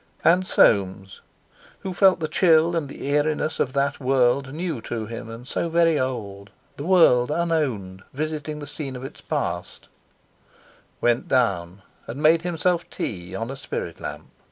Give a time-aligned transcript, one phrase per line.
[0.23, 1.21] And Soames,
[1.81, 5.99] who felt the chill and the eeriness of that world—new to him and so very
[5.99, 13.35] old: the world, unowned, visiting the scene of its past—went down and made himself tea
[13.35, 14.25] on a spirit lamp.